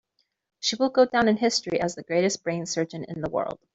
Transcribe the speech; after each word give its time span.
She 0.61 0.77
will 0.77 0.89
go 0.89 1.05
down 1.05 1.27
in 1.27 1.37
history 1.37 1.79
as 1.79 1.93
the 1.93 2.01
greatest 2.01 2.43
brain 2.43 2.65
surgeon 2.65 3.03
in 3.07 3.21
the 3.21 3.29
world. 3.29 3.59